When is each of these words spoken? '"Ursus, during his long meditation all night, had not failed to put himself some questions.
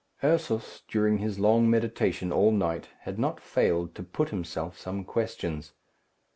'"Ursus, 0.23 0.81
during 0.87 1.19
his 1.19 1.37
long 1.37 1.69
meditation 1.69 2.31
all 2.33 2.49
night, 2.51 2.89
had 3.01 3.19
not 3.19 3.39
failed 3.39 3.93
to 3.93 4.01
put 4.01 4.29
himself 4.29 4.75
some 4.79 5.03
questions. 5.03 5.73